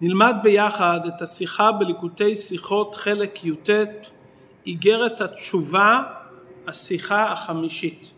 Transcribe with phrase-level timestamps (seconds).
[0.00, 3.70] נלמד ביחד את השיחה בליקוטי שיחות חלק י"ט,
[4.66, 6.02] איגרת התשובה,
[6.66, 8.10] השיחה החמישית.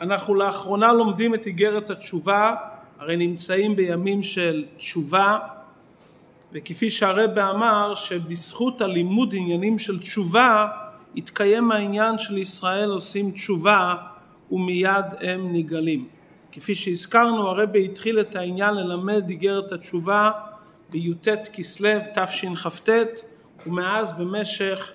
[0.00, 2.54] אנחנו לאחרונה לומדים את איגרת התשובה,
[2.98, 5.38] הרי נמצאים בימים של תשובה,
[6.52, 10.68] וכפי שהרבא אמר שבזכות הלימוד עניינים של תשובה,
[11.16, 13.94] התקיים העניין של ישראל עושים תשובה
[14.50, 16.08] ומיד הם נגלים.
[16.52, 20.30] כפי שהזכרנו הרבי התחיל את העניין ללמד איגרת התשובה
[20.90, 22.88] בי"ט כסלו תשכ"ט
[23.66, 24.92] ומאז במשך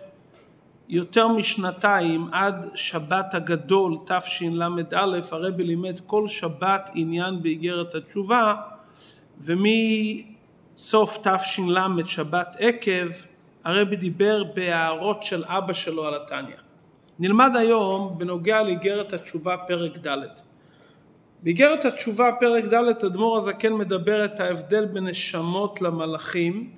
[0.90, 8.55] יותר משנתיים עד שבת הגדול תשל"א הרבי לימד כל שבת עניין באיגרת התשובה
[9.40, 13.08] ומסוף תש"ל שבת עקב
[13.63, 16.55] הרבי דיבר בהערות של אבא שלו על התניא.
[17.20, 20.51] נלמד היום בנוגע לאיגרת התשובה פרק ד'.
[21.44, 26.70] באיגרת התשובה פרק ד' אדמו"ר הזקן מדבר את ההבדל בין נשמות למלאכים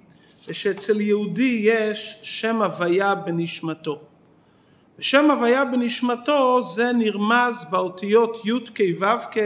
[0.47, 3.99] ושאצל יהודי יש שם הוויה בנשמתו.
[4.99, 9.37] ושם הוויה בנשמתו זה נרמז באותיות י' כ' ו' כ'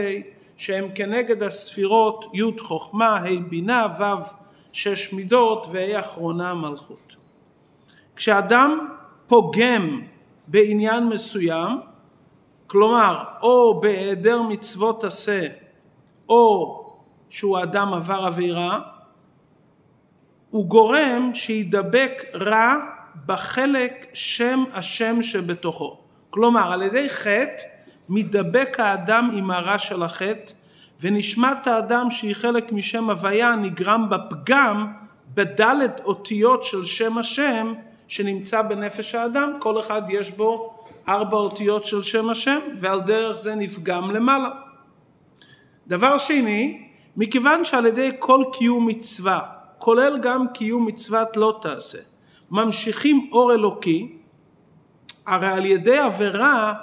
[0.56, 4.02] שהם כנגד הספירות י' חוכמה, ה' בינה, ו'
[4.72, 7.16] שש מידות וה' אחרונה מלכות.
[8.16, 8.88] כשאדם
[9.28, 10.00] פוגם
[10.46, 11.87] בעניין מסוים
[12.68, 15.46] כלומר או בהיעדר מצוות עשה
[16.28, 16.78] או
[17.30, 18.80] שהוא אדם עבר עבירה
[20.50, 22.74] הוא גורם שידבק רע
[23.26, 25.98] בחלק שם השם שבתוכו.
[26.30, 27.62] כלומר על ידי חטא
[28.08, 30.52] מתדבק האדם עם הרע של החטא
[31.00, 34.92] ונשמת האדם שהיא חלק משם הוויה נגרם בפגם
[35.34, 37.74] בדלת אותיות של שם השם
[38.08, 40.77] שנמצא בנפש האדם כל אחד יש בו
[41.08, 44.50] ארבע אותיות של שם השם ועל דרך זה נפגם למעלה.
[45.86, 49.40] דבר שני, מכיוון שעל ידי כל קיום מצווה,
[49.78, 51.98] כולל גם קיום מצוות לא תעשה,
[52.50, 54.16] ממשיכים אור אלוקי,
[55.26, 56.74] הרי על ידי עבירה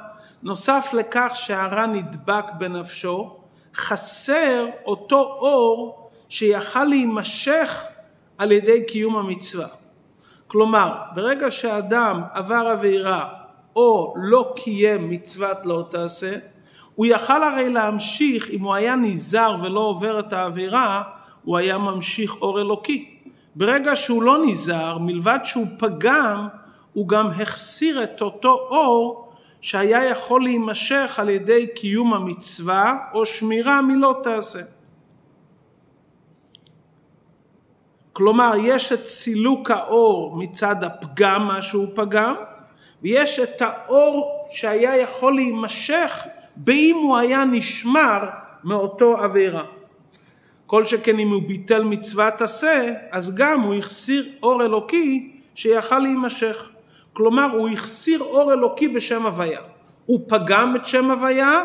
[0.43, 3.37] נוסף לכך שהרע נדבק בנפשו,
[3.75, 7.83] חסר אותו אור שיכל להימשך
[8.37, 9.67] על ידי קיום המצווה.
[10.47, 13.44] כלומר, ברגע שאדם עבר עבירה
[13.75, 16.35] או לא קיים מצוות לא תעשה,
[16.95, 21.03] הוא יכל הרי להמשיך, אם הוא היה נזהר ולא עובר את העבירה,
[21.43, 23.15] הוא היה ממשיך אור אלוקי.
[23.55, 26.47] ברגע שהוא לא נזהר, מלבד שהוא פגם,
[26.93, 29.31] הוא גם החסיר את אותו אור
[29.61, 34.59] שהיה יכול להימשך על ידי קיום המצווה או שמירה מלא תעשה.
[38.13, 42.35] כלומר, יש את סילוק האור מצד הפגם, מה שהוא פגם,
[43.01, 46.25] ויש את האור שהיה יכול להימשך
[46.55, 48.19] באם הוא היה נשמר
[48.63, 49.63] מאותו עבירה.
[50.65, 56.69] כל שכן אם הוא ביטל מצוות עשה, אז גם הוא החסיר אור אלוקי שיכל להימשך.
[57.13, 59.59] כלומר, הוא החסיר אור אלוקי בשם הוויה.
[60.05, 61.63] הוא פגם את שם הוויה,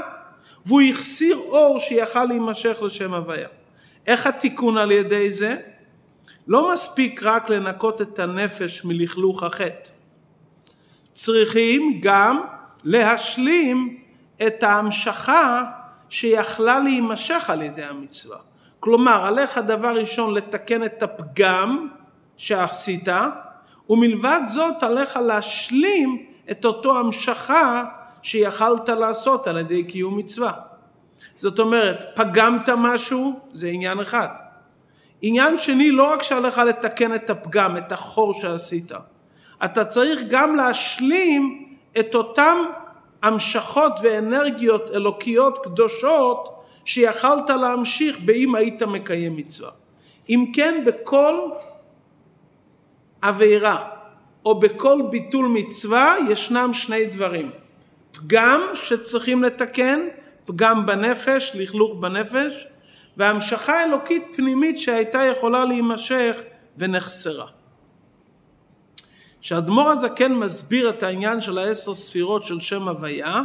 [0.67, 3.49] והוא החסיר אור שיכל להימשך לשם הוויה.
[4.07, 5.57] איך התיקון על ידי זה?
[6.49, 10.00] לא מספיק רק לנקות את הנפש מלכלוך החטא.
[11.13, 12.41] צריכים גם
[12.85, 13.99] להשלים
[14.47, 15.65] את ההמשכה
[16.09, 18.37] שיכלה להימשך על ידי המצווה.
[18.81, 21.89] כלומר, עליך דבר ראשון לתקן את הפגם
[22.37, 23.09] שעשית,
[23.91, 27.85] ומלבד זאת עליך להשלים את אותו המשכה
[28.23, 30.53] שיכלת לעשות על ידי קיום מצווה.
[31.37, 34.29] זאת אומרת, פגמת משהו, זה עניין אחד.
[35.23, 38.93] עניין שני, לא רק שעליך לתקן את הפגם, את החור שעשית,
[39.65, 41.67] אתה צריך גם להשלים
[42.01, 42.59] את אותם
[43.23, 49.71] המשכות ואנרגיות אלוקיות קדושות שיכלת להמשיך באם היית מקיים מצווה.
[50.29, 51.51] אם כן בכל
[53.23, 53.89] עבירה
[54.45, 57.51] או בכל ביטול מצווה ישנם שני דברים.
[58.13, 60.01] פגם שצריכים לתקן,
[60.45, 62.67] פגם בנפש, לכלוך בנפש,
[63.17, 66.37] והמשכה אלוקית פנימית שהייתה יכולה להימשך
[66.79, 67.47] ונחסרה.
[69.41, 73.43] כשאדמו"ר הזקן מסביר את העניין של העשר ספירות של שם הוויה,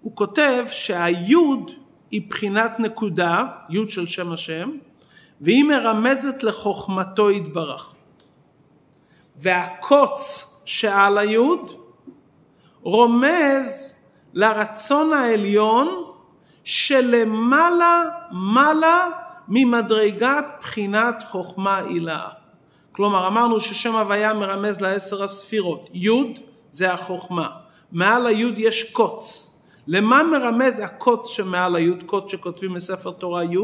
[0.00, 1.70] הוא כותב שהיוד
[2.10, 4.70] היא בחינת נקודה, יוד של שם השם,
[5.40, 7.92] והיא מרמזת לחוכמתו יתברך.
[9.36, 11.72] והקוץ שעל היוד
[12.82, 13.94] רומז
[14.34, 16.04] לרצון העליון
[16.64, 19.08] שלמעלה מעלה
[19.48, 22.43] ממדרגת בחינת חוכמה הילאה.
[22.96, 26.10] כלומר אמרנו ששם הוויה מרמז לעשר הספירות, י'
[26.70, 27.48] זה החוכמה,
[27.92, 29.50] מעל הי' יש קוץ,
[29.86, 33.58] למה מרמז הקוץ שמעל הי', קוץ שכותבים בספר תורה י'?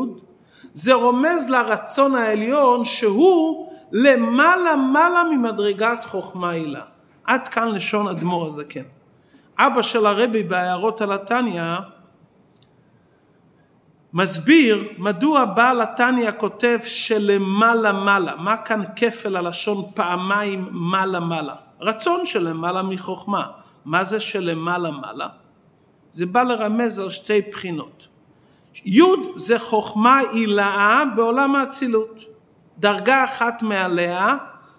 [0.72, 6.82] זה רומז לרצון העליון שהוא למעלה מעלה ממדרגת חוכמה הילה.
[7.24, 8.82] עד כאן לשון אדמו"ר הזקן.
[9.58, 11.62] אבא של הרבי בהערות על התניא
[14.12, 21.54] מסביר מדוע בעל התניא כותב שלמעלה מעלה, מה כאן כפל הלשון פעמיים מעלה מעלה?
[21.80, 23.46] רצון שלמעלה מחוכמה,
[23.84, 25.28] מה זה שלמעלה מעלה?
[26.12, 28.06] זה בא לרמז על שתי בחינות.
[28.84, 29.02] י'
[29.36, 32.24] זה חוכמה עילאה בעולם האצילות.
[32.78, 34.36] דרגה אחת מעליה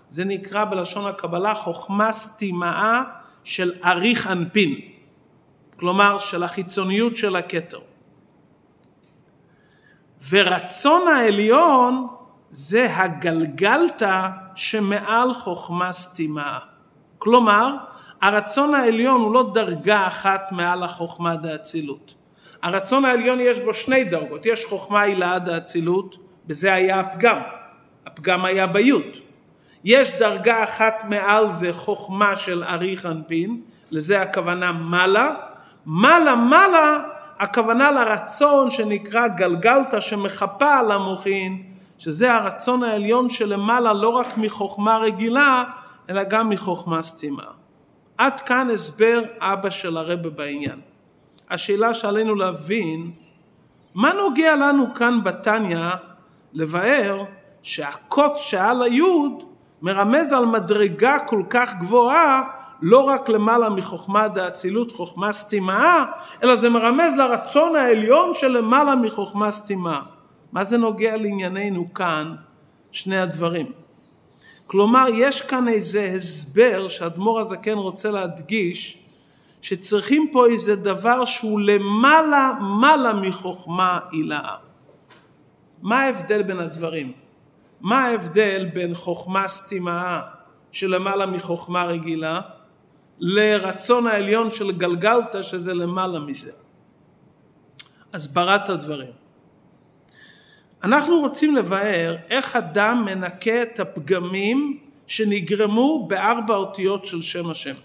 [0.10, 3.04] זה נקרא בלשון הקבלה חוכמה סתימאה
[3.44, 4.75] של אריך אנפין,
[5.80, 7.80] כלומר של החיצוניות של הכתר.
[10.30, 12.08] ורצון העליון
[12.50, 16.60] זה הגלגלתא שמעל חוכמה סתימה.
[17.18, 17.76] כלומר,
[18.22, 22.14] הרצון העליון הוא לא דרגה אחת מעל החוכמה דאצילות.
[22.64, 27.40] הרצון העליון יש בו שני דרגות, יש חוכמה הילאה דאצילות, בזה היה הפגם,
[28.06, 29.04] הפגם היה ביוד.
[29.84, 35.34] יש דרגה אחת מעל זה חוכמה של אריך אנפין, לזה הכוונה מעלה,
[35.86, 37.04] מעלה מעלה
[37.42, 41.64] הכוונה לרצון שנקרא גלגלתא שמחפה על המוחין,
[42.00, 45.64] שזה הרצון העליון שלמעלה לא רק מחוכמה רגילה,
[46.10, 47.44] אלא גם מחוכמה סתימה.
[48.18, 50.80] עד כאן הסבר אבא של הרבה בעניין.
[51.50, 53.12] השאלה שעלינו להבין,
[53.96, 55.90] מה נוגע לנו כאן בתניא
[56.54, 57.24] לבאר
[57.64, 59.44] שהקוץ שעל היוד
[59.82, 62.42] מרמז על מדרגה כל כך גבוהה
[62.81, 66.06] לא רק למעלה מחוכמה דאצילות חוכמה סתימה,
[66.44, 70.01] אלא זה מרמז לרצון העליון של למעלה מחוכמה סתימה.
[70.51, 72.36] מה זה נוגע לענייננו כאן?
[72.92, 73.72] שני הדברים.
[74.68, 78.98] כלומר, יש כאן איזה הסבר שאדמו"ר הזקן רוצה להדגיש,
[79.62, 84.56] שצריכים פה איזה דבר שהוא למעלה מעלה מחוכמה הילאה.
[85.81, 87.12] מה ההבדל בין הדברים?
[87.81, 90.22] מה ההבדל בין חוכמה סתימה
[90.72, 92.42] שלמעלה מחוכמה רגילה
[93.22, 96.52] לרצון העליון של גלגלתא שזה למעלה מזה.
[98.14, 99.12] הסברת הדברים.
[100.84, 107.76] אנחנו רוצים לבאר איך אדם מנקה את הפגמים שנגרמו בארבע אותיות של שם השם.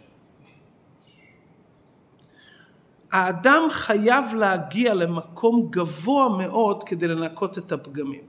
[3.13, 8.25] האדם חייב להגיע למקום גבוה מאוד כדי לנקות את הפגמים.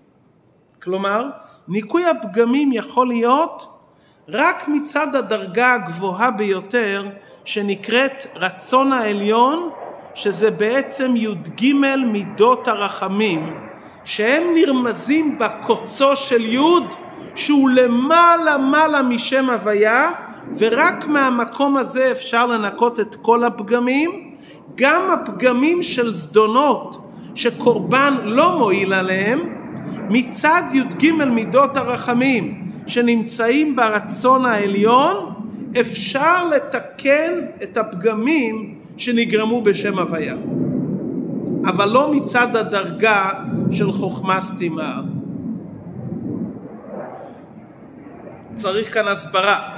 [0.82, 1.30] כלומר,
[1.68, 3.77] ניקוי הפגמים יכול להיות
[4.30, 7.08] רק מצד הדרגה הגבוהה ביותר
[7.46, 9.70] שנקראת רצון העליון
[10.14, 11.74] שזה בעצם י"ג
[12.12, 13.54] מידות הרחמים
[14.06, 16.60] שהם נרמזים בקוצו של י'
[17.36, 20.12] שהוא למעלה מעלה משם הוויה
[20.58, 24.34] ורק מהמקום הזה אפשר לנקות את כל הפגמים.
[24.76, 29.40] גם הפגמים של זדונות שקורבן לא מועיל עליהם
[30.10, 35.34] מצד י"ג מידות הרחמים שנמצאים ברצון העליון
[35.80, 37.32] אפשר לתקן
[37.64, 40.36] את הפגמים שנגרמו בשם הוויה.
[41.66, 43.30] אבל לא מצד הדרגה
[43.72, 45.02] של חוכמה סתימה.
[48.56, 49.70] צריך כאן הסברה.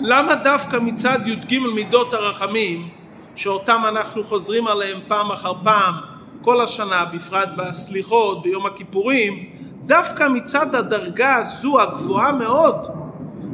[0.00, 2.88] למה דווקא מצד י"ג מידות הרחמים
[3.36, 5.94] שאותם אנחנו חוזרים עליהם פעם אחר פעם
[6.42, 9.44] כל השנה בפרט בסליחות ביום הכיפורים
[9.86, 12.76] דווקא מצד הדרגה הזו הגבוהה מאוד,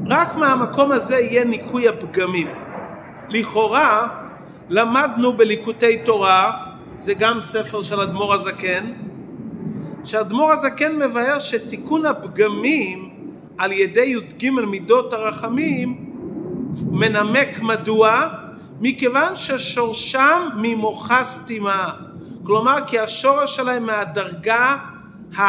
[0.06, 2.46] רק מהמקום הזה יהיה ניקוי הפגמים.
[3.28, 4.08] לכאורה
[4.68, 6.52] למדנו בליקוטי תורה,
[6.98, 8.92] זה גם ספר של אדמו"ר הזקן,
[10.04, 13.10] שאדמו"ר הזקן מבאר שתיקון הפגמים
[13.58, 16.14] על ידי י"ג מידות הרחמים
[16.90, 18.28] מנמק מדוע?
[18.80, 21.90] מכיוון ששורשם ממוחה סתימה,
[22.42, 24.76] כלומר כי השורש שלהם מהדרגה
[25.38, 25.42] ה...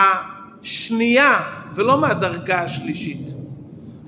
[0.61, 1.41] שנייה
[1.75, 3.29] ולא מהדרגה השלישית.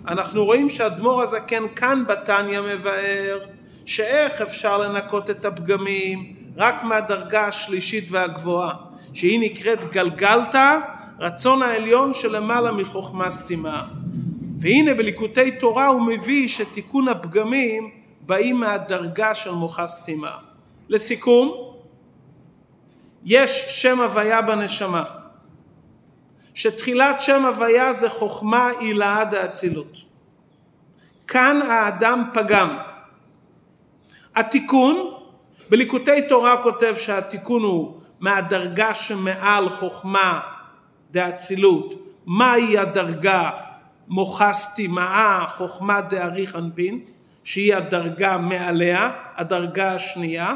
[0.08, 3.40] אנחנו רואים שהאדמו"ר הזקן כאן בתניא מבאר
[3.86, 8.74] שאיך אפשר לנקות את הפגמים רק מהדרגה השלישית והגבוהה
[9.14, 10.78] שהיא נקראת גלגלתא
[11.20, 13.84] רצון העליון שלמעלה מחוכמה סתימה
[14.60, 17.90] והנה בליקוטי תורה הוא מביא שתיקון הפגמים
[18.26, 20.32] באים מהדרגה של מוחה סתימה.
[20.90, 21.74] לסיכום,
[23.26, 25.04] יש שם הוויה בנשמה
[26.54, 29.98] שתחילת שם הוויה זה חוכמה עילאה דאצילות.
[31.28, 32.78] כאן האדם פגם.
[34.36, 35.14] התיקון,
[35.70, 40.40] בליקוטי תורה כותב שהתיקון הוא מהדרגה שמעל חוכמה
[41.12, 41.94] דאצילות.
[42.26, 43.50] מהי הדרגה
[44.08, 47.00] מוחה סתימאה חוכמה דאריך אנפין
[47.44, 50.56] שהיא הדרגה מעליה, הדרגה השנייה.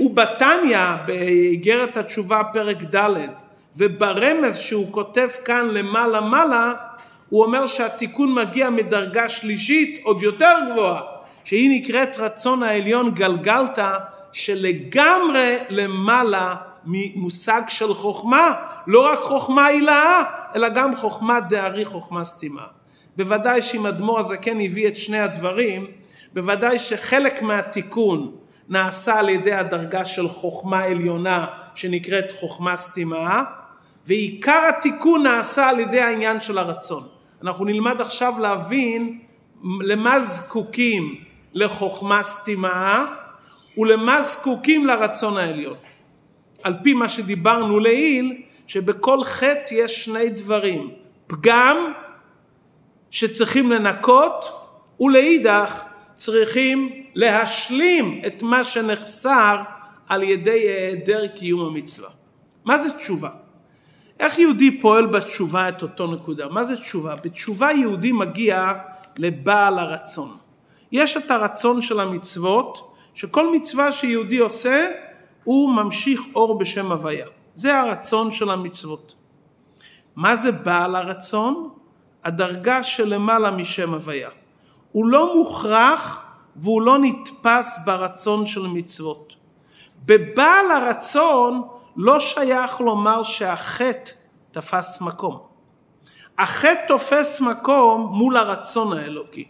[0.00, 3.43] ובתניא באיגרת התשובה פרק ד'
[3.76, 6.72] וברמז שהוא כותב כאן למעלה מעלה,
[7.28, 11.00] הוא אומר שהתיקון מגיע מדרגה שלישית עוד יותר גבוהה,
[11.44, 13.98] שהיא נקראת רצון העליון גלגלתא,
[14.32, 16.54] שלגמרי למעלה
[16.84, 18.54] ממושג של חוכמה,
[18.86, 22.62] לא רק חוכמה הילאה, אלא גם חוכמה דארי, חוכמה סתימה.
[23.16, 25.86] בוודאי שאם אדמו"ר הזקן הביא את שני הדברים,
[26.34, 28.32] בוודאי שחלק מהתיקון
[28.68, 33.44] נעשה על ידי הדרגה של חוכמה עליונה שנקראת חוכמה סתימה,
[34.06, 37.02] ועיקר התיקון נעשה על ידי העניין של הרצון.
[37.42, 39.18] אנחנו נלמד עכשיו להבין
[39.80, 41.14] למה זקוקים
[41.54, 43.06] לחוכמה סתימה
[43.78, 45.76] ולמה זקוקים לרצון העליון.
[46.62, 50.90] על פי מה שדיברנו לעיל, שבכל חטא יש שני דברים,
[51.26, 51.92] פגם
[53.10, 54.52] שצריכים לנקות
[55.00, 55.82] ולאידך
[56.14, 59.62] צריכים להשלים את מה שנחסר
[60.08, 62.08] על ידי היעדר קיום המצווה.
[62.64, 63.43] מה זה תשובה?
[64.20, 66.48] איך יהודי פועל בתשובה את אותו נקודה?
[66.48, 67.14] מה זה תשובה?
[67.24, 68.72] בתשובה יהודי מגיע
[69.16, 70.36] לבעל הרצון.
[70.92, 74.86] יש את הרצון של המצוות, שכל מצווה שיהודי עושה,
[75.44, 77.26] הוא ממשיך אור בשם הוויה.
[77.54, 79.14] זה הרצון של המצוות.
[80.16, 81.68] מה זה בעל הרצון?
[82.24, 84.30] הדרגה שלמעלה משם הוויה.
[84.92, 86.24] הוא לא מוכרח
[86.56, 89.36] והוא לא נתפס ברצון של מצוות.
[90.06, 91.62] בבעל הרצון
[91.96, 94.10] לא שייך לומר שהחטא
[94.50, 95.38] תפס מקום.
[96.38, 99.44] החטא תופס מקום מול הרצון האלוקי.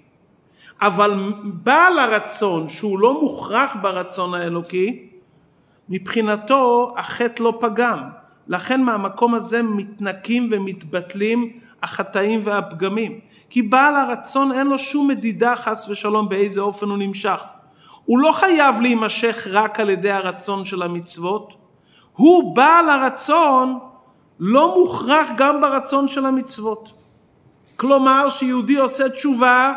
[0.80, 5.08] אבל בעל הרצון שהוא לא מוכרח ברצון האלוקי,
[5.88, 7.98] מבחינתו החטא לא פגם.
[8.48, 13.20] לכן מהמקום הזה מתנקים ומתבטלים החטאים והפגמים.
[13.50, 17.44] כי בעל הרצון אין לו שום מדידה חס ושלום באיזה אופן הוא נמשך.
[18.04, 21.54] הוא לא חייב להימשך רק על ידי הרצון של המצוות,
[22.16, 23.78] הוא בעל הרצון
[24.40, 27.02] לא מוכרח גם ברצון של המצוות.
[27.76, 29.74] כלומר שיהודי עושה תשובה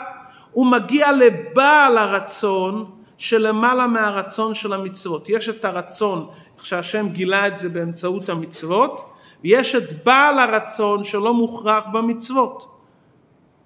[0.51, 2.86] הוא מגיע לבעל הרצון
[3.17, 5.29] שלמעלה מהרצון של המצוות.
[5.29, 6.27] יש את הרצון,
[6.63, 9.13] שהשם גילה את זה באמצעות המצוות,
[9.44, 12.77] ויש את בעל הרצון שלא מוכרח במצוות.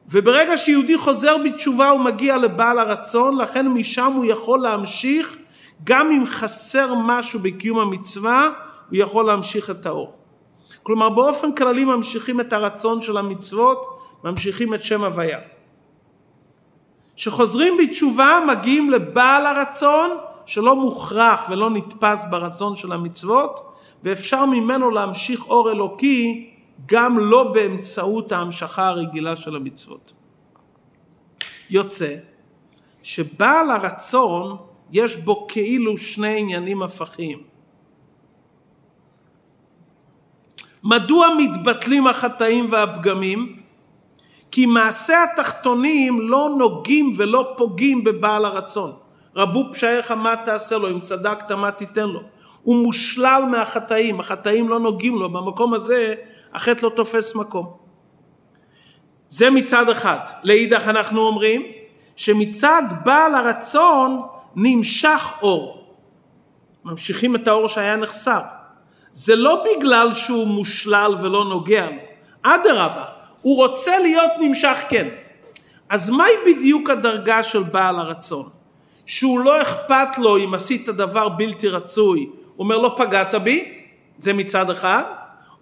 [0.10, 5.38] וברגע שיהודי חוזר בתשובה הוא מגיע לבעל הרצון, לכן משם הוא יכול להמשיך,
[5.84, 8.50] גם אם חסר משהו בקיום המצווה,
[8.90, 10.14] הוא יכול להמשיך את האור.
[10.84, 15.40] כלומר באופן כללי ממשיכים את הרצון של המצוות, ממשיכים את שם הוויה.
[17.16, 20.10] שחוזרים בתשובה מגיעים לבעל הרצון
[20.46, 23.74] שלא מוכרח ולא נתפס ברצון של המצוות
[24.04, 26.50] ואפשר ממנו להמשיך אור אלוקי
[26.86, 30.14] גם לא באמצעות ההמשכה הרגילה של המצוות.
[31.70, 32.16] יוצא
[33.04, 34.58] שבעל הרצון
[34.92, 37.40] יש בו כאילו שני עניינים הפכים.
[40.84, 43.56] מדוע מתבטלים החטאים והפגמים?
[44.52, 48.92] כי מעשה התחתונים לא נוגעים ולא פוגעים בבעל הרצון.
[49.36, 52.22] רבו פשעיך מה תעשה לו, אם צדקת מה תיתן לו.
[52.64, 56.16] הוא מושלל מהחטאים, החטאים לא נוגעים לו, במקום הזה
[56.54, 57.74] החטא לא תופס מקום.
[59.28, 60.20] זה מצד אחד.
[60.44, 61.62] לאידך אנחנו אומרים
[62.16, 64.22] שמצד בעל הרצון
[64.56, 65.96] נמשך אור.
[66.86, 68.42] ממשיכים את האור שהיה נחסר.
[69.14, 72.02] זה לא בגלל שהוא מושלל ולא נוגע לו.
[72.42, 73.06] אדרבה,
[73.42, 75.08] הוא רוצה להיות נמשך כן.
[75.90, 78.50] אז מהי בדיוק הדרגה של בעל הרצון?
[79.06, 83.74] שהוא לא אכפת לו אם עשית דבר בלתי רצוי, הוא אומר לא פגעת בי,
[84.20, 85.04] זה מצד אחד,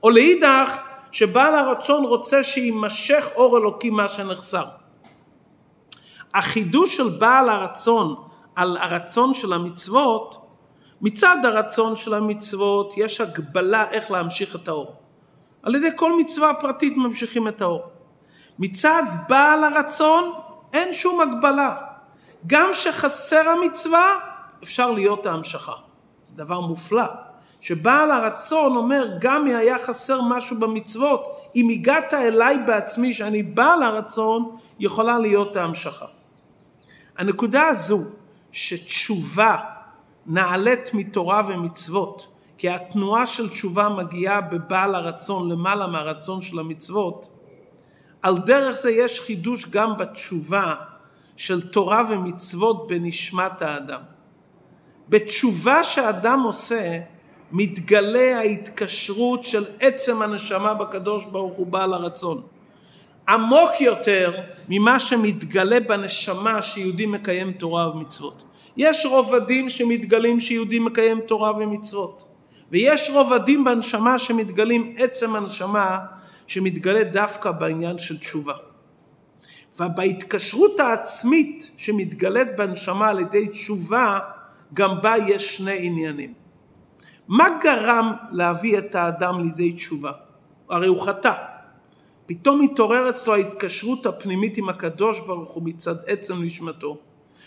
[0.03, 0.77] או לאידך
[1.11, 4.65] שבעל הרצון רוצה שיימשך אור אלוקי מה שנחסר.
[6.33, 8.15] החידוש של בעל הרצון
[8.59, 10.45] על הרצון של המצוות,
[11.01, 14.95] מצד הרצון של המצוות יש הגבלה איך להמשיך את האור.
[15.63, 17.81] על ידי כל מצווה פרטית ממשיכים את האור.
[18.59, 20.31] מצד בעל הרצון
[20.73, 21.75] אין שום הגבלה.
[22.47, 24.15] גם שחסר המצווה
[24.63, 25.73] אפשר להיות ההמשכה.
[26.23, 27.07] זה דבר מופלא.
[27.61, 31.21] שבעל הרצון אומר גם אם היה חסר משהו במצוות,
[31.55, 36.05] אם הגעת אליי בעצמי שאני בעל הרצון, יכולה להיות ההמשכה.
[37.17, 37.99] הנקודה הזו
[38.51, 39.57] שתשובה
[40.25, 42.27] נעלית מתורה ומצוות
[42.57, 47.27] כי התנועה של תשובה מגיעה בבעל הרצון למעלה מהרצון של המצוות,
[48.21, 50.75] על דרך זה יש חידוש גם בתשובה
[51.35, 54.01] של תורה ומצוות בנשמת האדם.
[55.09, 56.99] בתשובה שאדם עושה
[57.51, 62.41] מתגלה ההתקשרות של עצם הנשמה בקדוש ברוך הוא בעל הרצון.
[63.29, 64.31] עמוק יותר
[64.69, 68.43] ממה שמתגלה בנשמה שיהודי מקיים תורה ומצוות.
[68.77, 72.25] יש רובדים שמתגלים שיהודי מקיים תורה ומצוות.
[72.71, 75.99] ויש רובדים בנשמה שמתגלים עצם הנשמה
[76.47, 78.53] שמתגלה דווקא בעניין של תשובה.
[79.79, 84.19] ובהתקשרות העצמית שמתגלית בנשמה על ידי תשובה,
[84.73, 86.33] גם בה יש שני עניינים.
[87.27, 90.11] מה גרם להביא את האדם לידי תשובה?
[90.69, 91.58] הרי הוא חטא.
[92.29, 96.97] פתאום מתעורר אצלו ההתקשרות הפנימית עם הקדוש ברוך הוא מצד עצם נשמתו,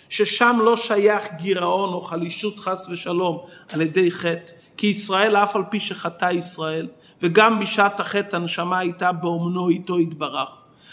[0.08, 3.38] ששם לא שייך גירעון או חלישות חס ושלום
[3.72, 6.88] על ידי חטא, כי ישראל אף על פי שחטא ישראל,
[7.22, 10.48] וגם בשעת החטא הנשמה הייתה באומנו איתו יתברך.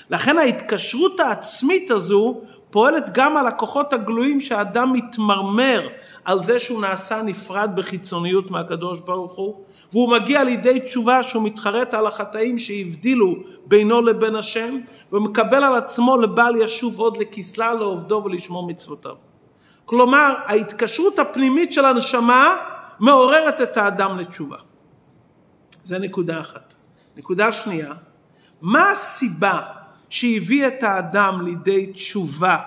[0.09, 2.41] לכן ההתקשרות העצמית הזו
[2.71, 5.87] פועלת גם על הכוחות הגלויים שהאדם מתמרמר
[6.25, 11.93] על זה שהוא נעשה נפרד בחיצוניות מהקדוש ברוך הוא, והוא מגיע לידי תשובה שהוא מתחרט
[11.93, 13.35] על החטאים שהבדילו
[13.65, 14.77] בינו לבין השם,
[15.11, 19.15] ומקבל על עצמו לבל ישוב עוד לכסלה לעובדו ולשמור מצוותיו.
[19.85, 22.55] כלומר, ההתקשרות הפנימית של הנשמה
[22.99, 24.57] מעוררת את האדם לתשובה.
[25.71, 26.73] זה נקודה אחת.
[27.17, 27.93] נקודה שנייה,
[28.61, 29.61] מה הסיבה
[30.09, 32.57] שהביא את האדם לידי תשובה?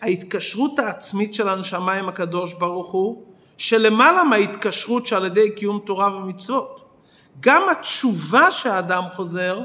[0.00, 3.22] ההתקשרות העצמית של הנשמה עם הקדוש ברוך הוא,
[3.58, 6.80] שלמעלה מההתקשרות שעל ידי קיום תורה ומצוות.
[7.40, 9.60] גם התשובה שהאדם חוזר,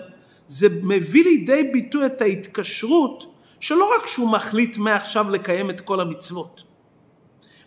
[0.47, 6.63] זה מביא לידי ביטוי את ההתקשרות, שלא רק שהוא מחליט מעכשיו לקיים את כל המצוות.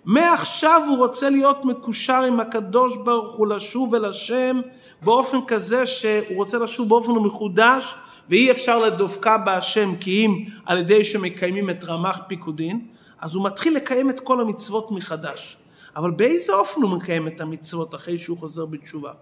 [0.05, 4.61] מעכשיו הוא רוצה להיות מקושר עם הקדוש ברוך הוא לשוב אל השם
[5.03, 7.95] באופן כזה שהוא רוצה לשוב באופן מחודש
[8.31, 12.87] ואי אפשר לדופקה בהשם כי אם על ידי שמקיימים את רמ"ח פיקודין
[13.21, 15.57] אז הוא מתחיל לקיים את כל המצוות מחדש
[15.97, 19.13] אבל באיזה אופן הוא מקיים את המצוות אחרי שהוא חוזר בתשובה?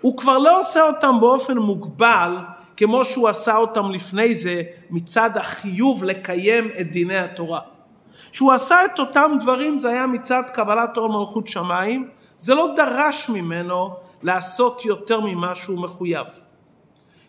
[0.00, 2.36] הוא כבר לא עושה אותם באופן מוגבל
[2.76, 7.60] כמו שהוא עשה אותם לפני זה מצד החיוב לקיים את דיני התורה.
[8.32, 12.08] שהוא עשה את אותם דברים זה היה מצד קבלת עול מלכות שמיים,
[12.38, 16.26] זה לא דרש ממנו לעשות יותר ממה שהוא מחויב.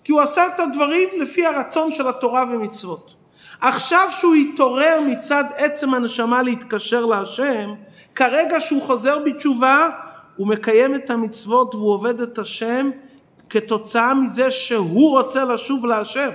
[0.07, 3.13] כי הוא עשה את הדברים לפי הרצון של התורה ומצוות.
[3.61, 7.73] עכשיו שהוא התעורר מצד עצם הנשמה להתקשר להשם,
[8.15, 9.89] כרגע שהוא חוזר בתשובה,
[10.37, 12.89] הוא מקיים את המצוות והוא עובד את השם
[13.49, 16.29] כתוצאה מזה שהוא רוצה לשוב להשם.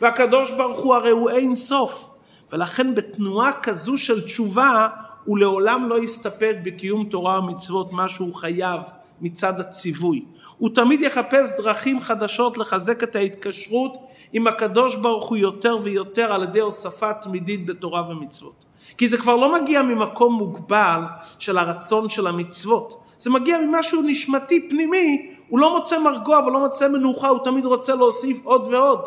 [0.00, 2.10] והקדוש ברוך הוא הרי הוא אין סוף.
[2.52, 4.88] ולכן בתנועה כזו של תשובה
[5.24, 8.80] הוא לעולם לא יסתפק בקיום תורה ומצוות מה שהוא חייב
[9.20, 10.24] מצד הציווי.
[10.58, 13.96] הוא תמיד יחפש דרכים חדשות לחזק את ההתקשרות
[14.32, 18.54] עם הקדוש ברוך הוא יותר ויותר על ידי הוספה תמידית בתורה ומצוות.
[18.98, 21.00] כי זה כבר לא מגיע ממקום מוגבל
[21.38, 26.88] של הרצון של המצוות, זה מגיע ממשהו נשמתי פנימי, הוא לא מוצא מרגוע ולא מוצא
[26.88, 29.00] מנוחה, הוא תמיד רוצה להוסיף עוד ועוד.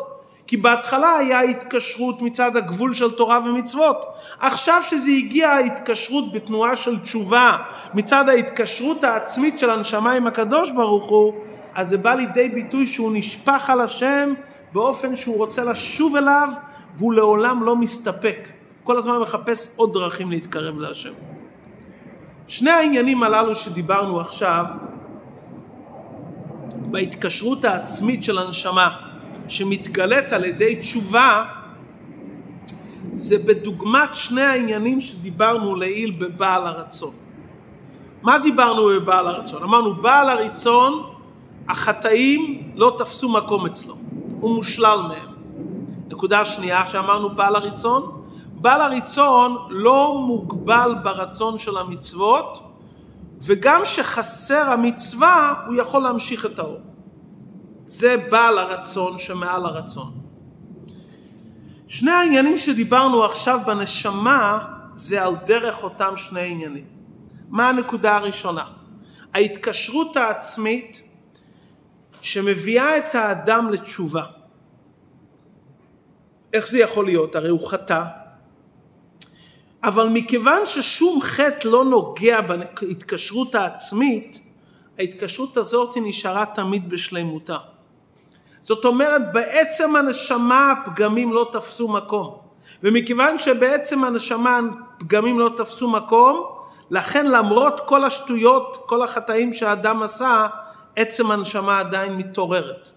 [0.48, 4.06] כי בהתחלה היה התקשרות מצד הגבול של תורה ומצוות.
[4.40, 7.56] עכשיו שזה הגיע ההתקשרות בתנועה של תשובה,
[7.94, 11.34] מצד ההתקשרות העצמית של הנשמה עם הקדוש ברוך הוא,
[11.74, 14.34] אז זה בא לידי ביטוי שהוא נשפך על השם
[14.72, 16.48] באופן שהוא רוצה לשוב אליו
[16.96, 18.48] והוא לעולם לא מסתפק.
[18.84, 21.12] כל הזמן מחפש עוד דרכים להתקרב להשם.
[22.46, 24.64] שני העניינים הללו שדיברנו עכשיו,
[26.74, 29.07] בהתקשרות העצמית של הנשמה,
[29.48, 31.44] שמתגלית על ידי תשובה
[33.14, 37.12] זה בדוגמת שני העניינים שדיברנו לעיל בבעל הרצון.
[38.22, 39.62] מה דיברנו בבעל הרצון?
[39.62, 41.02] אמרנו בעל הרצון
[41.68, 43.94] החטאים לא תפסו מקום אצלו,
[44.40, 45.28] הוא מושלל מהם.
[46.08, 48.22] נקודה שנייה שאמרנו בעל הרצון,
[48.54, 52.62] בעל הרצון לא מוגבל ברצון של המצוות
[53.40, 56.80] וגם שחסר המצווה הוא יכול להמשיך את האור.
[57.88, 60.12] זה בעל הרצון שמעל הרצון.
[61.88, 64.64] שני העניינים שדיברנו עכשיו בנשמה
[64.96, 66.84] זה על דרך אותם שני עניינים.
[67.48, 68.64] מה הנקודה הראשונה?
[69.34, 71.02] ההתקשרות העצמית
[72.22, 74.24] שמביאה את האדם לתשובה.
[76.52, 77.36] איך זה יכול להיות?
[77.36, 78.04] הרי הוא חטא,
[79.84, 84.38] אבל מכיוון ששום חטא לא נוגע בהתקשרות העצמית,
[84.98, 87.58] ההתקשרות הזאת נשארה תמיד בשלמותה.
[88.60, 92.36] זאת אומרת בעצם הנשמה הפגמים לא תפסו מקום
[92.82, 94.60] ומכיוון שבעצם הנשמה
[94.98, 96.44] הפגמים לא תפסו מקום
[96.90, 100.46] לכן למרות כל השטויות, כל החטאים שהאדם עשה,
[100.96, 102.90] עצם הנשמה עדיין מתעוררת.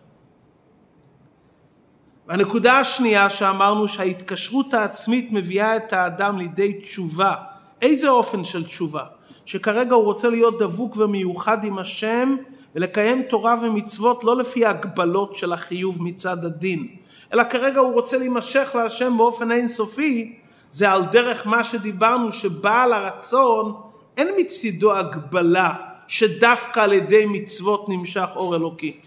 [2.27, 7.35] והנקודה השנייה שאמרנו שההתקשרות העצמית מביאה את האדם לידי תשובה.
[7.81, 9.03] איזה אופן של תשובה?
[9.45, 12.35] שכרגע הוא רוצה להיות דבוק ומיוחד עם השם
[12.75, 16.87] ולקיים תורה ומצוות לא לפי ההגבלות של החיוב מצד הדין,
[17.33, 20.35] אלא כרגע הוא רוצה להימשך להשם באופן אינסופי,
[20.71, 23.73] זה על דרך מה שדיברנו שבעל הרצון
[24.17, 25.73] אין מצידו הגבלה
[26.07, 28.99] שדווקא על ידי מצוות נמשך אור אלוקי.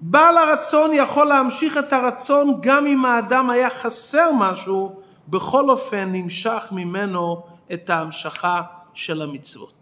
[0.00, 6.64] בעל הרצון יכול להמשיך את הרצון גם אם האדם היה חסר משהו, בכל אופן נמשך
[6.72, 8.62] ממנו את ההמשכה
[8.94, 9.75] של המצוות.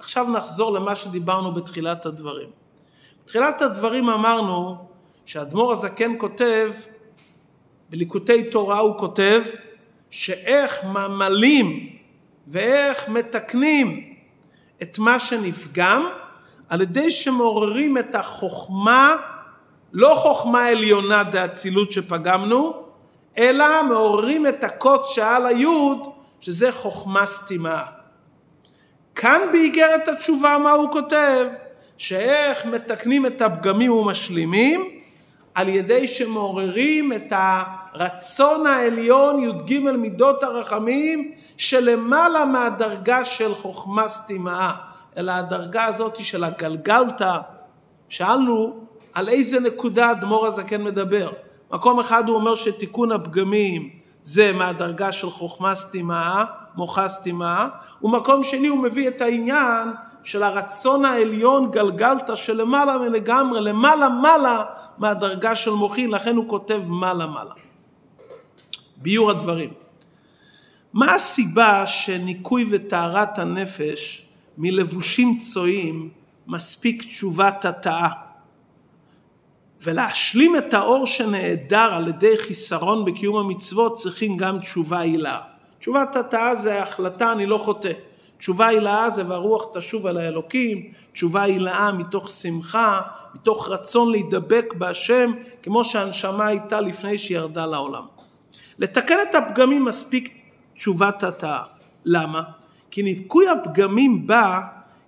[0.00, 2.48] עכשיו נחזור למה שדיברנו בתחילת הדברים.
[3.24, 4.76] בתחילת הדברים אמרנו
[5.24, 6.72] שהאדמו"ר הזקן כותב,
[7.90, 9.42] בליקוטי תורה הוא כותב,
[10.10, 11.96] שאיך ממלאים
[12.48, 14.14] ואיך מתקנים
[14.82, 16.08] את מה שנפגם
[16.68, 19.16] על ידי שמעוררים את החוכמה,
[19.92, 22.82] לא חוכמה עליונה דאצילות שפגמנו,
[23.38, 25.98] אלא מעוררים את הקוץ שעל היוד,
[26.40, 27.99] שזה חוכמה סתימה.
[29.20, 31.46] כאן באיגרת התשובה מה הוא כותב?
[31.96, 34.90] שאיך מתקנים את הפגמים ומשלימים?
[35.54, 44.74] על ידי שמעוררים את הרצון העליון י"ג מידות הרחמים שלמעלה מהדרגה של חוכמה סתימה,
[45.16, 47.38] אלא הדרגה הזאת של הגלגלתא.
[48.08, 48.80] שאלנו
[49.12, 51.30] על איזה נקודה אדמו"ר הזקן מדבר.
[51.70, 57.68] מקום אחד הוא אומר שתיקון הפגמים זה מהדרגה של חוכמה סתימה, מוחה סתימה,
[58.02, 59.88] ומקום שני הוא מביא את העניין
[60.24, 64.64] של הרצון העליון גלגלתא שלמעלה מלגמרי, למעלה מעלה
[64.98, 67.54] מהדרגה של מוחי, לכן הוא כותב מעלה מעלה.
[68.96, 69.70] ביור הדברים.
[70.92, 74.26] מה הסיבה שניקוי וטהרת הנפש
[74.58, 76.10] מלבושים צועים
[76.46, 78.08] מספיק תשובת התאה?
[79.82, 85.40] ולהשלים את האור שנעדר על ידי חיסרון בקיום המצוות צריכים גם תשובה הילאה.
[85.78, 87.92] תשובת התאה זה החלטה אני לא חוטא.
[88.38, 93.00] תשובה הילאה זה והרוח תשוב אל האלוקים, תשובה הילאה מתוך שמחה,
[93.34, 98.02] מתוך רצון להידבק בהשם, כמו שהנשמה הייתה לפני שירדה לעולם.
[98.78, 100.34] לתקן את הפגמים מספיק
[100.74, 101.62] תשובת התאה.
[102.04, 102.42] למה?
[102.90, 104.60] כי ניקוי הפגמים בא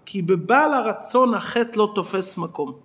[0.07, 2.82] כי בבעל הרצון החטא לא תופס מקום.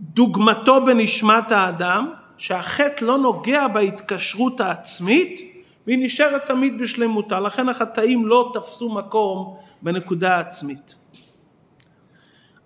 [0.00, 5.40] דוגמתו בנשמת האדם, שהחטא לא נוגע בהתקשרות העצמית
[5.86, 10.94] והיא נשארת תמיד בשלמותה, לכן החטאים לא תפסו מקום בנקודה העצמית.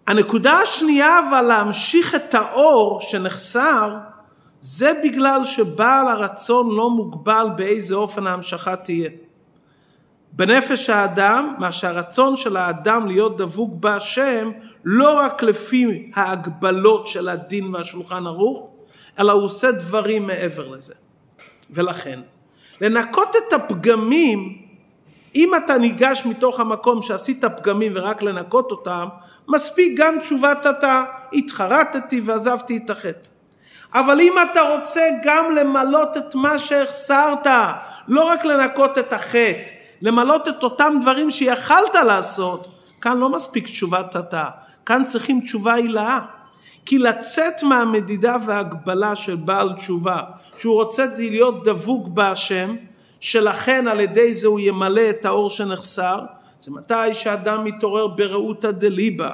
[0.06, 3.96] הנקודה השנייה אבל להמשיך את האור שנחסר
[4.60, 9.10] זה בגלל שבעל הרצון לא מוגבל באיזה אופן ההמשכה תהיה.
[10.32, 14.50] בנפש האדם, מה שהרצון של האדם להיות דבוק בהשם,
[14.84, 18.70] לא רק לפי ההגבלות של הדין והשולחן ערוך,
[19.18, 20.94] אלא הוא עושה דברים מעבר לזה.
[21.70, 22.20] ולכן,
[22.80, 24.58] לנקות את הפגמים,
[25.34, 29.08] אם אתה ניגש מתוך המקום שעשית פגמים ורק לנקות אותם,
[29.48, 33.28] מספיק גם תשובת אתה, התחרטתי ועזבתי את החטא.
[33.94, 37.46] אבל אם אתה רוצה גם למלות את מה שהחסרת,
[38.08, 39.70] לא רק לנקות את החטא,
[40.02, 44.48] למלות את אותם דברים שיכלת לעשות, כאן לא מספיק תשובת אתה,
[44.86, 46.20] כאן צריכים תשובה הילאה.
[46.86, 50.20] כי לצאת מהמדידה וההגבלה של בעל תשובה,
[50.58, 52.76] שהוא רוצה להיות דבוק בהשם,
[53.20, 56.20] שלכן על ידי זה הוא ימלא את האור שנחסר,
[56.60, 59.30] זה מתי שאדם מתעורר ברעותא דליבה,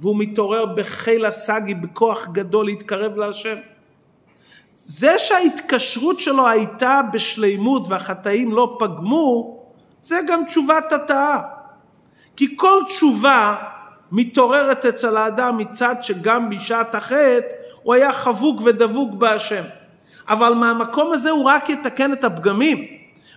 [0.00, 3.56] והוא מתעורר בחיל הסגי, בכוח גדול להתקרב להשם.
[4.72, 9.60] זה שההתקשרות שלו הייתה בשלימות והחטאים לא פגמו,
[10.00, 11.40] זה גם תשובת התאה.
[12.36, 13.56] כי כל תשובה
[14.12, 17.46] מתעוררת אצל האדם מצד שגם בשעת החטא
[17.82, 19.62] הוא היה חבוק ודבוק בהשם.
[20.28, 22.86] אבל מהמקום הזה הוא רק יתקן את הפגמים.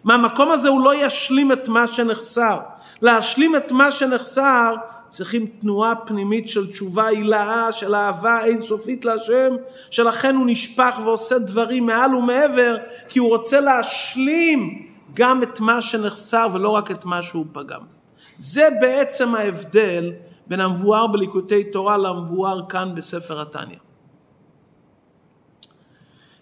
[0.03, 2.59] מהמקום הזה הוא לא ישלים את מה שנחסר.
[3.01, 4.75] להשלים את מה שנחסר
[5.09, 9.55] צריכים תנועה פנימית של תשובה הילאה, של אהבה אינסופית להשם,
[9.89, 12.77] שלכן הוא נשפך ועושה דברים מעל ומעבר,
[13.09, 17.81] כי הוא רוצה להשלים גם את מה שנחסר ולא רק את מה שהוא פגם.
[18.37, 20.11] זה בעצם ההבדל
[20.47, 23.77] בין המבואר בליקוטי תורה למבואר כאן בספר התניא.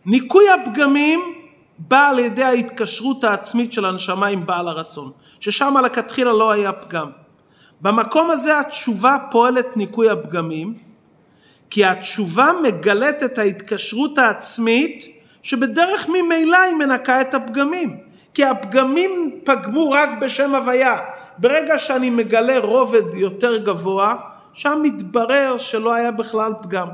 [0.06, 1.20] ניקוי הפגמים
[1.78, 7.10] בא על ידי ההתקשרות העצמית של הנשמה עם בעל הרצון, ששם לכתחילה לא היה פגם.
[7.82, 10.78] במקום הזה התשובה פועלת ניקוי הפגמים,
[11.70, 15.06] כי התשובה מגלת את ההתקשרות העצמית
[15.44, 18.12] שבדרך ממילא היא מנקה את הפגמים.
[18.34, 20.98] כי הפגמים פגמו רק בשם הוויה,
[21.38, 24.15] ברגע שאני מגלה רובד יותר גבוה,
[24.54, 26.88] שם מתברר שלא היה בכלל פגם.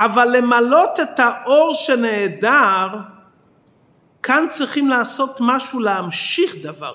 [0.00, 2.88] אבל למלות את האור שנעדר,
[4.22, 6.94] כאן צריכים לעשות משהו להמשיך דבר.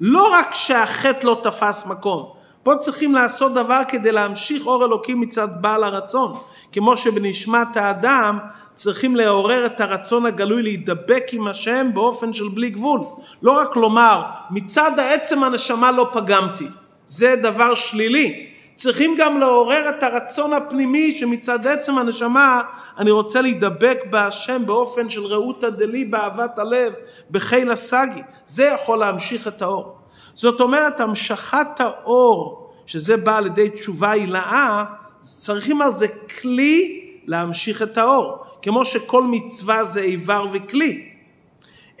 [0.00, 5.48] לא רק שהחטא לא תפס מקום, פה צריכים לעשות דבר כדי להמשיך אור אלוקים מצד
[5.60, 6.38] בעל הרצון.
[6.74, 8.38] כמו שבנשמת האדם
[8.74, 13.00] צריכים לעורר את הרצון הגלוי להידבק עם השם באופן של בלי גבול.
[13.42, 16.66] לא רק לומר, מצד העצם הנשמה לא פגמתי,
[17.06, 18.46] זה דבר שלילי.
[18.74, 22.62] צריכים גם לעורר את הרצון הפנימי שמצד עצם הנשמה
[22.98, 26.92] אני רוצה להידבק בהשם באופן של רעותא דלי באהבת הלב
[27.30, 28.22] בחיל הסגי.
[28.46, 29.98] זה יכול להמשיך את האור.
[30.34, 34.84] זאת אומרת המשכת האור שזה בא על ידי תשובה הילאה
[35.24, 38.44] צריכים על זה כלי להמשיך את האור.
[38.62, 41.08] כמו שכל מצווה זה איבר וכלי.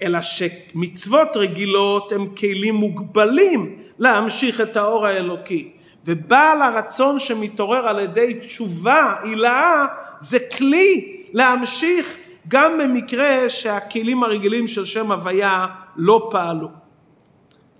[0.02, 5.70] אלא שמצוות רגילות הם כלים מוגבלים להמשיך את האור האלוקי.
[6.04, 9.86] ובעל הרצון שמתעורר על ידי תשובה הילאה
[10.20, 12.16] זה כלי להמשיך
[12.48, 16.68] גם במקרה שהכלים הרגילים של שם הוויה לא פעלו.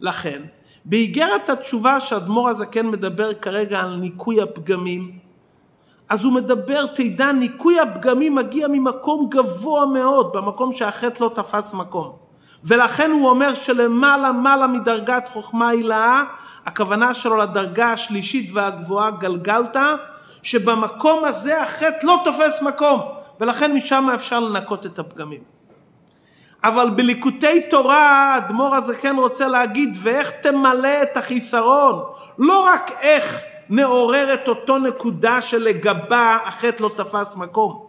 [0.01, 0.43] לכן,
[0.85, 5.24] באיגרת התשובה שאדמו"ר הזקן מדבר כרגע על ניקוי הפגמים,
[6.09, 12.13] אז הוא מדבר, תדע, ניקוי הפגמים מגיע ממקום גבוה מאוד, במקום שהחטא לא תפס מקום.
[12.65, 16.23] ולכן הוא אומר שלמעלה מעלה מדרגת חוכמה הילאה,
[16.67, 19.95] הכוונה שלו לדרגה השלישית והגבוהה גלגלתא,
[20.43, 23.01] שבמקום הזה החטא לא תופס מקום,
[23.41, 25.41] ולכן משם אפשר לנקות את הפגמים.
[26.65, 32.03] אבל בליקוטי תורה האדמו"ר הזה כן רוצה להגיד ואיך תמלא את החיסרון,
[32.39, 37.87] לא רק איך נעורר את אותו נקודה שלגבה החטא לא תפס מקום.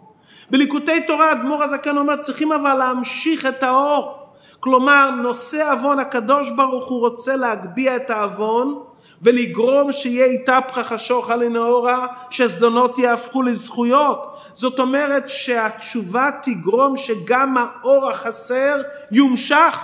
[0.49, 4.25] בליקוטי תורה האדמו"ר הזקן אומר צריכים אבל להמשיך את האור.
[4.59, 8.79] כלומר נושא עוון הקדוש ברוך הוא רוצה להגביה את העוון
[9.21, 14.37] ולגרום שיהיה איתפחה חשוכה לנאורה שזדונות יהפכו לזכויות.
[14.53, 19.77] זאת אומרת שהתשובה תגרום שגם האור החסר יומשך.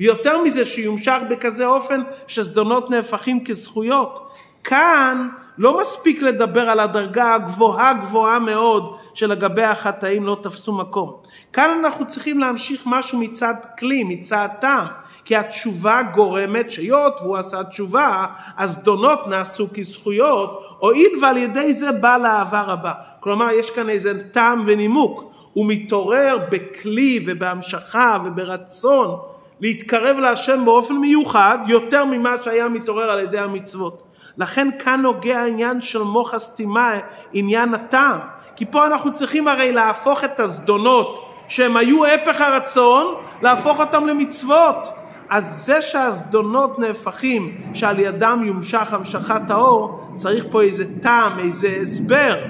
[0.00, 4.30] ויותר מזה שיומשך בכזה אופן שזדונות נהפכים כזכויות.
[4.64, 11.16] כאן לא מספיק לדבר על הדרגה הגבוהה גבוהה מאוד שלגבי החטאים לא תפסו מקום.
[11.52, 14.86] כאן אנחנו צריכים להמשיך משהו מצד כלי, מצד טעם.
[15.24, 21.92] כי התשובה גורמת שהיות והוא עשה תשובה, אז דונות נעשו כזכויות, הואיל ועל ידי זה
[21.92, 22.92] בא לאהבה רבה.
[23.20, 25.32] כלומר, יש כאן איזה טעם ונימוק.
[25.52, 29.18] הוא מתעורר בכלי ובהמשכה וברצון
[29.60, 34.02] להתקרב להשם באופן מיוחד, יותר ממה שהיה מתעורר על ידי המצוות.
[34.38, 36.92] לכן כאן נוגע העניין של מוח הסתימה,
[37.32, 38.18] עניין הטעם.
[38.56, 44.88] כי פה אנחנו צריכים הרי להפוך את הזדונות שהם היו הפך הרצון, להפוך אותם למצוות.
[45.28, 52.44] אז זה שהזדונות נהפכים, שעל ידם יומשך המשכת האור, צריך פה איזה טעם, איזה הסבר.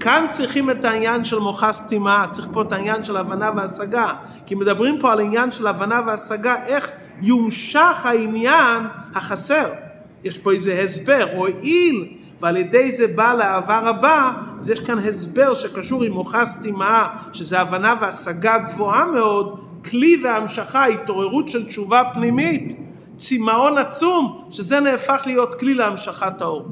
[0.00, 4.14] כאן צריכים את העניין של מוחה סתימה, צריך פה את העניין של הבנה והשגה.
[4.46, 8.82] כי מדברים פה על עניין של הבנה והשגה, איך יומשך העניין
[9.14, 9.66] החסר.
[10.24, 12.04] יש פה איזה הסבר, הואיל
[12.40, 17.60] ועל ידי זה בא לאהבה רבה, אז יש כאן הסבר שקשור עם מוחה סתימה, שזה
[17.60, 22.76] הבנה והשגה גבוהה מאוד, כלי והמשכה, התעוררות של תשובה פנימית,
[23.16, 26.68] צמאון עצום, שזה נהפך להיות כלי להמשכת האור.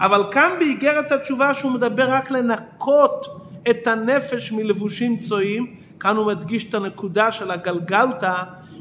[0.00, 3.26] אבל כאן באיגרת התשובה שהוא מדבר רק לנקות
[3.70, 5.66] את הנפש מלבושים צועים,
[6.00, 8.34] כאן הוא מדגיש את הנקודה של הגלגלתא,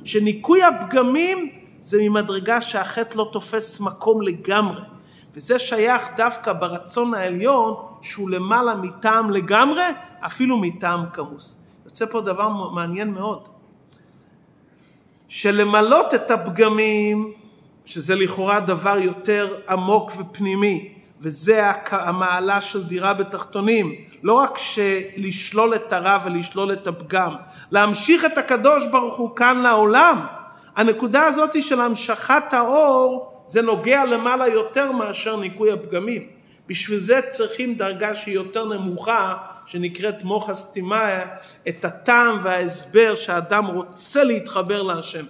[0.04, 1.49] שניקוי הפגמים
[1.86, 4.82] זה ממדרגה שהחטא לא תופס מקום לגמרי.
[5.36, 9.84] וזה שייך דווקא ברצון העליון שהוא למעלה מטעם לגמרי,
[10.19, 11.58] אפילו מטעם כמוס.
[11.86, 13.50] יוצא פה דבר מעניין מאוד.
[15.28, 17.32] שלמלות את הפגמים,
[17.86, 24.58] שזה לכאורה דבר יותר עמוק ופנימי, וזה המעלה של דירה בתחתונים, לא רק
[25.17, 27.36] לשלול את הרע ולשלול את הפגם,
[27.71, 30.26] להמשיך את הקדוש ברוך הוא כאן לעולם.
[30.76, 36.28] הנקודה הזאת של המשכת האור זה נוגע למעלה יותר מאשר ניקוי הפגמים.
[36.68, 41.20] בשביל זה צריכים דרגה שהיא יותר נמוכה, שנקראת מוח הסתימה,
[41.68, 45.26] את הטעם וההסבר שהאדם רוצה להתחבר להשם.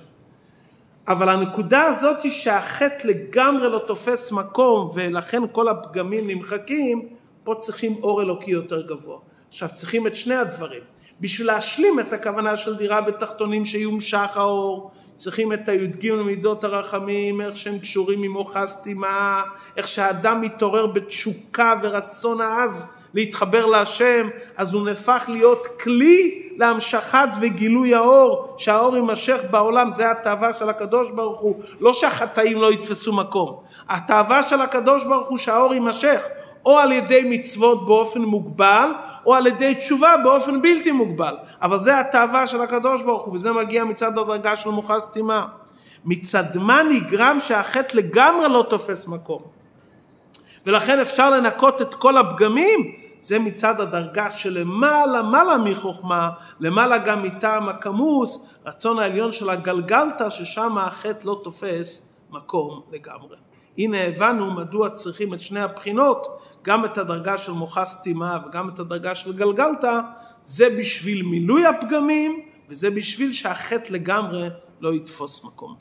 [1.08, 7.08] אבל הנקודה הזאת היא שהחטא לגמרי לא תופס מקום ולכן כל הפגמים נמחקים,
[7.44, 9.18] פה צריכים אור אלוקי יותר גבוה.
[9.48, 10.82] עכשיו צריכים את שני הדברים.
[11.22, 17.58] בשביל להשלים את הכוונה של דירה בתחתונים שיומשך האור, צריכים את הי"ג מידות הרחמים, איך
[17.58, 19.42] שהם קשורים עם מוח הסתימה,
[19.78, 27.96] איך שהאדם מתעורר בתשוקה ורצון העז להתחבר להשם, אז הוא נהפך להיות כלי להמשכת וגילוי
[27.96, 33.60] האור, שהאור יימשך בעולם, זה התאווה של הקדוש ברוך הוא, לא שהחטאים לא יתפסו מקום,
[33.90, 36.22] התאווה של הקדוש ברוך הוא שהאור יימשך,
[36.66, 38.90] או על ידי מצוות באופן מוגבל,
[39.26, 41.36] או על ידי תשובה באופן בלתי מוגבל.
[41.62, 45.46] אבל זה התאווה של הקדוש ברוך הוא, וזה מגיע מצד הדרגה של מוחה סתימה.
[46.06, 49.42] מצד מה נגרם שהחטא לגמרי לא תופס מקום.
[50.66, 52.80] ולכן אפשר לנקות את כל הפגמים,
[53.20, 60.78] זה מצד הדרגה שלמעלה מעלה מחוכמה, למעלה גם מטעם הכמוס, רצון העליון של הגלגלתא, ששם
[60.78, 63.38] החטא לא תופס מקום לגמרי.
[63.78, 66.28] הנה הבנו מדוע צריכים את שני הבחינות,
[66.66, 70.00] גם את הדרגה של מוחה סתימה וגם את הדרגה של גלגלתא,
[70.44, 74.48] זה בשביל מילוי הפגמים וזה בשביל שהחטא לגמרי
[74.82, 75.76] לא יתפוס מקום.